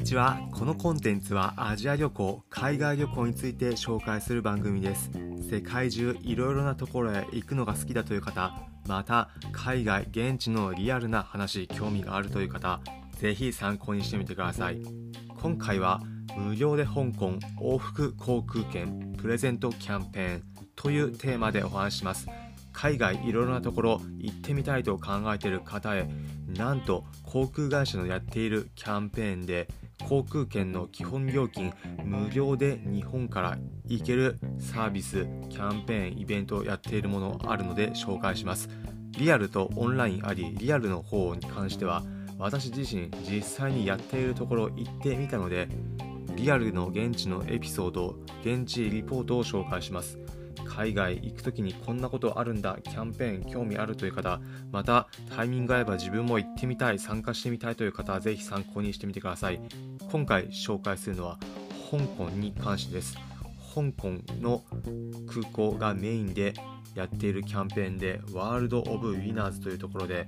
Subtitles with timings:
[0.00, 0.40] にちは。
[0.52, 5.10] このコンテンツはアジア旅行海外旅行について紹介する番組です。
[5.50, 8.54] 世界中いろいろなところへ行くのが好きだという方
[8.88, 12.80] また海外現地のリアルな話興味があるという方
[13.18, 14.80] ぜひ参考にしてみてください。
[15.38, 16.00] 今回は
[16.34, 20.42] 無料で香港往復航空券プレゼントキャンペーン
[20.76, 22.26] というテーマでお話しします。
[22.72, 26.08] 海外いろいろなところ行ってみたいと考えている方へ
[26.46, 29.68] なんと航空会社のやっているキャンペーンで
[30.04, 31.72] 航空券の基本料金
[32.04, 38.68] 無料で日本から行けるサービスキャンペーンイベントをやっているものあるので紹介します。
[39.18, 42.02] リアルとオンラインありリアルの方に関しては
[42.38, 45.68] 私自身実際にやっているところ行ってみたので
[46.36, 50.18] リアルの現地のエピソード現地リポートを紹介します。
[50.70, 59.60] 海外行く時にこんなことあるんだキャンペーン興味あるという方またタイミング合えば自分も行ってみたい参加してみたいという方はぜひ参考にしてみてください。
[60.10, 61.38] 今回紹介するのは
[61.90, 63.16] 香港に関してです。
[63.74, 64.62] 香港の
[65.28, 66.54] 空港がメインで
[66.94, 70.26] やっているキャンペーンでワールド・オブ・ウィナーズというところで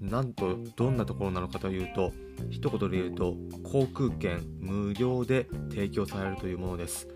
[0.00, 2.12] なんとどんなところなのかというと
[2.50, 7.08] 一言で言うと航空券無料で提供されるというものです。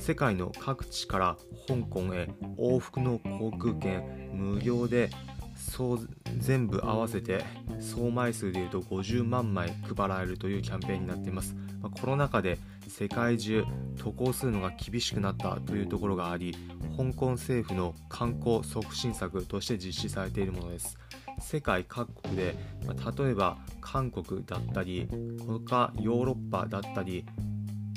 [0.00, 1.36] 世界の各地から
[1.68, 5.10] 香港へ往復の航空券無料で
[5.54, 5.98] 総
[6.38, 7.44] 全部合わせて
[7.78, 13.64] 総枚数でいうと50万枚配られるというキャンペーンになっています、まコロナ禍で世界中
[14.02, 16.56] 渡航するのが厳しくなったというところがあり
[16.96, 20.98] 香港政府の観光促進策として実施されているものです。
[21.40, 22.54] 世界各国で、
[22.86, 25.08] ま例えば韓国だったり
[25.46, 27.24] 他ヨーロッパだったり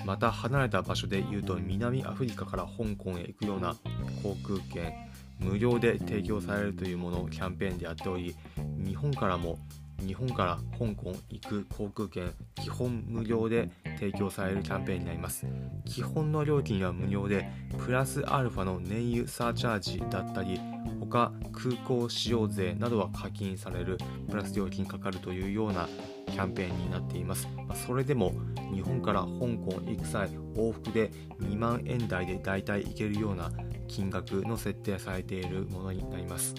[0.06, 3.76] また離れた場所で言うと南アフリカから香港へ行くような
[4.22, 4.94] 航空券
[5.40, 8.36] 無料で提供されるというものをキャンペーンでやっており
[8.78, 9.58] 日本からも
[10.00, 15.46] 日本から香港行く航空券基本無料で提供されるキャンペーンになります。
[15.86, 20.60] 基本の料金は無料でプラスアルファの燃油サーチャージだったり
[21.14, 24.00] 他空港使用税などは課金される
[24.32, 25.88] プラス料金かかるというような
[26.26, 28.34] キャンペーンになっています、まあ、それでも
[28.74, 33.52] 日本から香港行く際往復で2万円台でだいたい行けるような
[33.88, 36.56] 金額の設定されているものになります。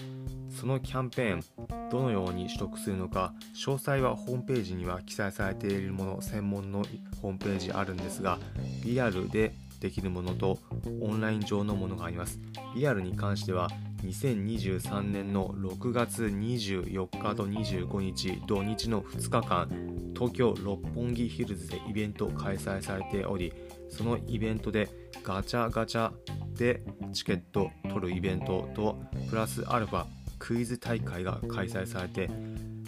[0.49, 6.85] そのキャンペーンどのように取得するのか詳細はホームページには記載されているもの専門の
[7.21, 8.39] ホームページあるんですが
[8.85, 10.59] リアルでできるものと
[11.01, 12.39] オンライン上のものがあります。
[12.75, 13.69] リアルに関しては
[14.03, 19.69] 2023年の6月24日と25日土日の2日間
[20.13, 23.51] 東京六本木ヒルズでイベント開催されており
[23.89, 24.89] そのイベントで
[25.23, 26.11] ガチャガチャ
[26.57, 26.83] で
[27.13, 28.97] チケット取るイベントと
[29.29, 30.05] プラスアルファ
[30.37, 32.29] クイズ大会が開催されて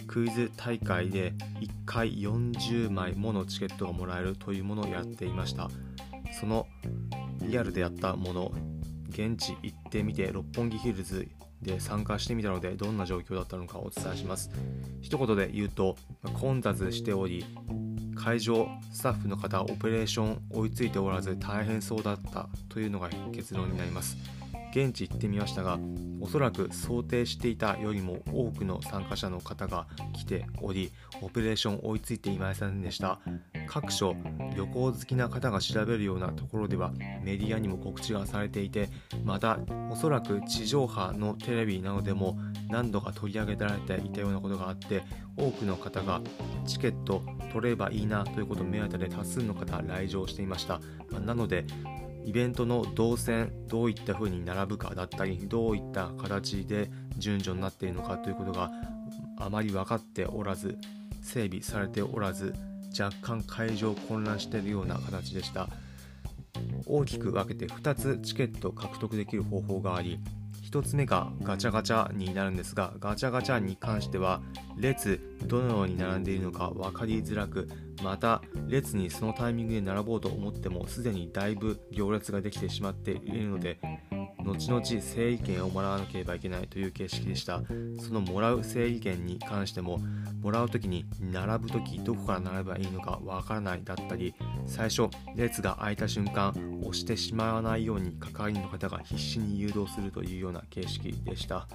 [0.06, 5.68] クイズ大会で1回40枚ものチケットがもらえるというものをやっていました。
[6.38, 6.66] その
[7.42, 8.52] リアルでやったもの
[9.08, 11.28] 現地行ってみて六本木ヒルズ
[11.62, 14.50] で参加してみたのでどんな状況だったのかお伝えします。
[15.00, 15.96] 一言で言うと
[16.34, 17.44] 混雑しており
[18.14, 24.16] 会場スタッフの方オペレーション追いついておらず大変そうだったというのが結論になります。
[24.70, 25.78] 現地行ってみましたが
[26.20, 33.18] おそらく想定していたよりも多くの参加者の方が来ておりオペレーション追いついていませんでした。
[33.68, 34.16] 各所
[34.56, 36.90] 旅行好きな方が調べるようなところでは
[37.22, 38.88] メディアにも告知がされていて
[39.24, 39.58] また
[39.90, 42.38] おそらく地上波のテレビなどでも
[42.70, 45.02] 何度か取り上げられていたようなことがあって
[45.36, 46.20] 多くの方が
[46.66, 50.80] チケット取ればいいなということを目当てで多数の方来場していました、
[51.10, 51.64] まなので
[52.24, 58.70] イベントの動線どういった風に並ぶかだったりどういった形で順序になっているのかということが
[59.38, 60.76] あまり分かっておらず
[61.22, 62.54] 整備されておらず
[62.98, 65.68] 若干会場混乱しているような形でした。
[66.86, 70.18] 大きく分けて2つチケット獲得できる方法があり
[70.70, 74.42] 1つ目がガチャガチャになるんですがガチャガチャに関しては
[74.76, 77.68] 列どのように並んでいるのか分かりづらく
[78.02, 83.78] また列にそのタイミングで並ぼうと思ってもすでにだいぶ行列ができてしまっているので
[84.48, 87.62] 後々整理券をもらわなければいけないという形式でした。
[88.00, 89.98] そのもらう整理券に関しても
[90.40, 94.34] もらう時に並ぶ時どこから並べばいいのかわからないだったり
[94.66, 101.68] 最初列が空いた瞬間押してしまわないように係員の方が必死に誘導するというような形式でした。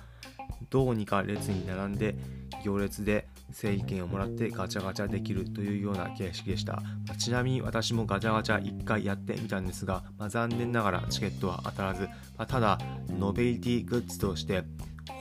[0.69, 2.15] どうにか列に並んで
[2.63, 12.09] 行列で整理券をもらってガチャガチャできるというような形式でした、まちなみに私もガチャガチャ1回やってみたんですが、まあ、残念ながらチケットは当たらず、ま
[12.39, 12.79] あ、ただ
[13.09, 14.63] ノベリティグッズとして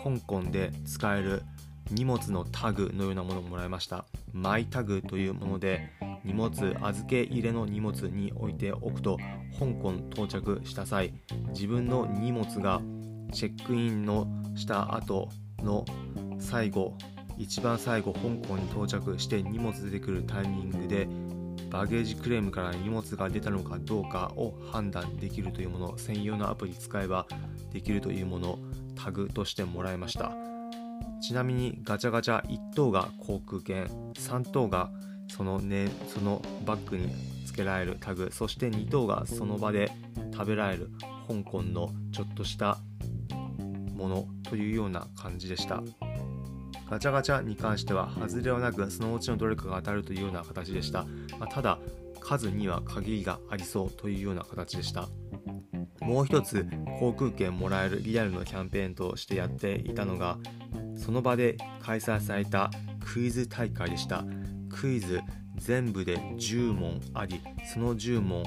[0.03, 1.43] 香港で使える
[1.91, 4.07] 荷物のタグのようなものをもらいました。
[4.33, 5.91] マイタグというもので
[6.25, 9.19] 荷物預け入れの荷物に置いておくと
[9.59, 11.13] 香港到着した際
[11.49, 12.81] 自分の荷物が
[13.33, 15.29] チェックインのした後
[15.59, 15.85] の
[16.39, 16.97] 最後
[17.43, 21.09] 一番最後香港に到着して荷物出てくるタイミングで
[21.71, 27.27] バゲージクレームから荷物が出たのかどうかを判断できるというもの専用のアプリ使えば
[27.73, 28.59] できるというもの
[28.95, 30.33] タグとしてもらいました。
[31.21, 34.91] ちなみにガチャガチャ1等が航空券3等が
[35.29, 37.13] その,、ね、そのバッグに
[37.47, 39.91] つけられるタグそして2等がその場で
[40.33, 40.91] 食べられる
[41.29, 42.79] 香港のちょっとした
[43.95, 45.83] ものというような感じでした。
[46.93, 51.07] ガチャガチャに関しては外れはなくそのうちのどれかが当たるというような形でした、
[51.39, 51.79] まあ、ただ
[52.21, 55.09] 数には限りがありそうというような形でした。
[56.03, 56.67] もう一つ
[57.01, 60.37] 航空券もらえるリアルのキャンペーンとしてやっていたのが
[60.95, 62.71] その場で開催された
[63.11, 64.23] クイズ大会でした。
[64.69, 65.23] クイズ
[65.57, 67.41] 全部で10問あり
[67.73, 68.45] その10問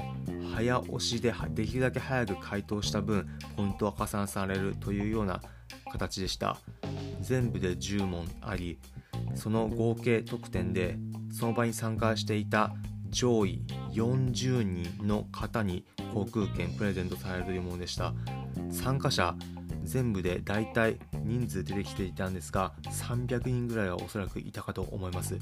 [0.54, 3.26] 早押しでできるだけ早く回答した分
[3.56, 5.40] ポイントは加算されるというような
[5.90, 6.58] 形でした。
[7.20, 8.78] 全部で10問あり
[9.34, 10.96] その合計得点で
[11.32, 12.74] その場に参加していた
[13.10, 18.14] 上位40人の方に航空券プレゼントされるというものでした。
[18.70, 19.34] 参加者
[19.84, 25.38] 全部でだいたい人数出てきていたんですが300人ぐらいはおそらくいたかと思います。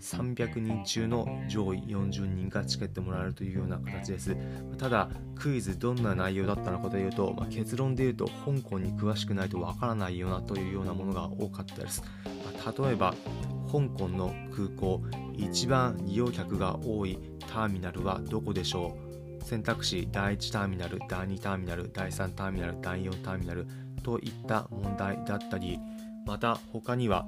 [0.00, 4.36] 300人中の上位40人がチケットもらえるというような形です。
[4.78, 13.14] ただクイズどんな内容だったのかというと、まあ、結論で言うと香港に詳しくないとわからないようなというようなものが多かったです、まあ、例えば
[13.70, 15.02] 香港の空港
[15.34, 18.96] 一番利用客が多いターミナルはどこでしょ
[19.40, 19.44] う？
[19.44, 23.66] 選択肢第1ターミナル第2ターミナル第3ターミナル第4ターミナル
[24.02, 25.78] といった問題だったり
[26.26, 27.26] また他には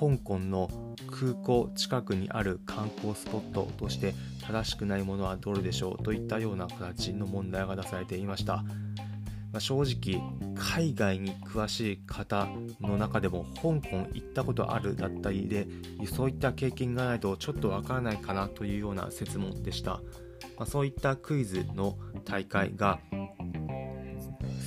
[0.00, 0.70] 香港の
[1.10, 4.14] 空港近くにある観光スポットとして
[4.46, 8.64] 正しくないものはどれでしょうといったような形の問題が出されていました。
[9.52, 10.22] まあ、正直
[10.54, 12.48] 海外に詳しい方
[12.80, 15.66] の中でも香港行ったことあるだったりで
[16.06, 19.94] そういった経験がないとちょっとわからないかなというような説問でした、
[20.56, 23.00] まあ、そういったクイズの大会が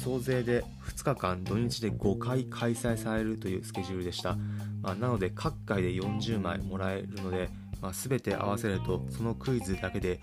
[0.03, 4.37] 総勢で2日間土日で5回開催されるというスケジュールでした、
[4.83, 7.49] まあ、なので各回で40枚もらえるので、
[7.81, 10.19] まあ、全て合わせるとそのクイズだけで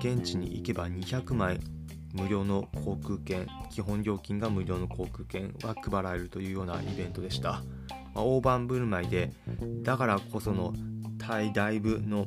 [0.00, 1.58] 現地に行けば200枚
[2.12, 7.62] 無料の航空券基本料金が無料の航空券は配られるというようなイベントでした、
[8.14, 9.32] まあ、大盤振る舞いで
[9.82, 10.74] だからこその
[11.18, 12.26] タイ大部の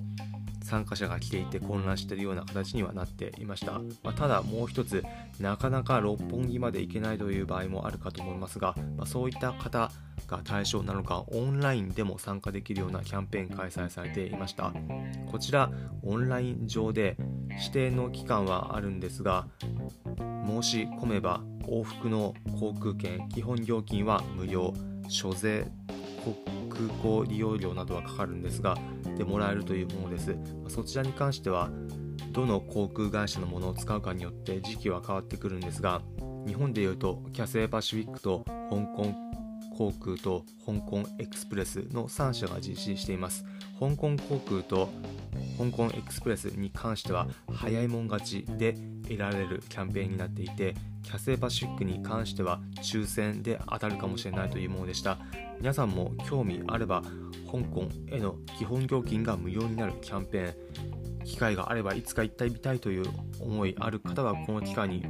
[0.66, 3.74] 参加者が来ていて混乱しているような形にはなっていました、
[4.04, 5.04] まあ、ただもう一つ
[5.40, 9.92] なかなか六本木まで行けないという場合もあるかと思いますが、まあ、そういった方
[10.28, 14.74] が対象なのかオンラインでも参加できるようなキャンペーン開催されていました。
[15.32, 15.70] こちら
[16.04, 17.16] オンライン上で
[17.50, 19.48] 指定の期間はあるんですが
[20.48, 24.74] 申し込めば往復の航空券基本料金は無料。
[25.08, 25.68] 所税
[26.70, 28.78] 空港利用料などはかかるんですが
[29.18, 30.36] でもらえるというものです。
[30.68, 31.70] そちらに関しては
[32.32, 36.02] どの航空会社のものを使うかによって時期は変わってくるんですが
[36.46, 39.14] 日本でいうとキャセイパシフィックと香港
[39.78, 43.46] 航空と香港エクスプレスの3社が実施しています。
[43.80, 44.90] 香港航空と
[45.58, 55.18] 香港エクスプレスに関しては早いもん勝ちで得られるキャンペーンになっていてキャセイパシフィックに関しては抽選で当たるかもしれないというものでした。
[55.60, 57.02] 皆さんも興味あれば
[57.52, 63.06] 香港への基本料金が無料になるキャンペーン機会があればいつか行ってみたいという
[63.40, 65.06] 思いある方はこの機会に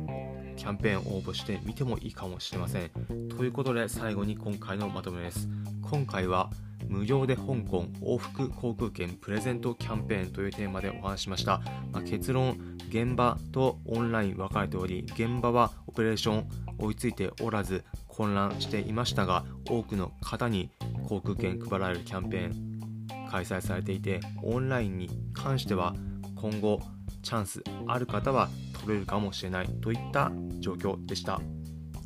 [0.55, 2.89] キャンペーン応募してみてもいいかもしれません。
[3.29, 5.47] ということで最後に今回のまとめです。
[5.81, 6.49] 今回は
[6.89, 12.57] 無料で香港往復航空券プレゼントキャンペーンというテーマでお話しました、まあ、結論
[12.89, 20.69] 現場とオンライン分かれており現場はオペレーション追いついておらず混乱していましたが多くの方に
[21.07, 25.95] 航空券配られるキャンペーン開催されていてオンラインに関しては
[26.35, 26.79] 今後
[27.23, 28.49] チャンスある方は
[28.85, 31.41] 取れるかもしれないといった状況でした。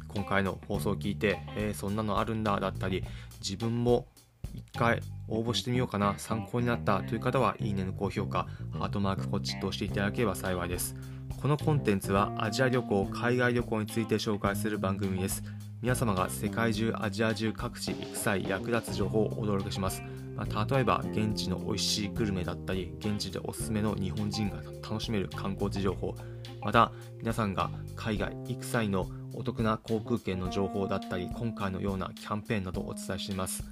[0.07, 3.03] 今回の放送を聞いて、えー、そんなのあるんだだったり
[3.41, 4.07] 自分も
[4.55, 10.95] 一回応募してみようかな参考になったという方はいいねの高評価ハートマークポチッと押していただければ幸いです。
[11.41, 15.43] このコンテンツはアジア旅行海外旅行について紹介する番組です。
[15.81, 20.03] 皆様が世界中アジア中各地行く際役立つ情報をお届けします、
[20.35, 26.13] まあ、例えば現地の美味しいグルメだったり現地でおすすめの日本人が楽しめる観光地情報
[26.61, 33.63] また皆さんが海外行く際のお得な航空券の情報だったり今回のようなキャンペーンなどをお伝えしています。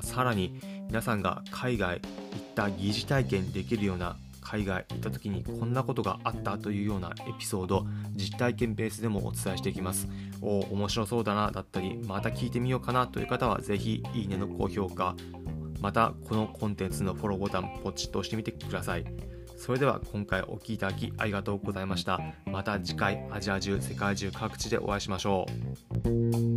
[0.00, 7.84] さらに皆さんが海外行った疑似体験できるような海外行った時にこんなことがあったというようなエピソード
[8.14, 10.06] 実体験ベースでもお伝えしていきます。
[10.40, 15.16] おお面白そうだなだったりまた聞いてみようかなという方はぜひいいねの高評価
[15.80, 19.04] またこのコンテンツのフォローボタンポチッと押してみてください。
[19.56, 22.20] それでは今回お聴きいただきありがとうございました。
[22.44, 25.46] また次回アジア中世界中各地でお会いしましょ
[26.04, 26.55] う。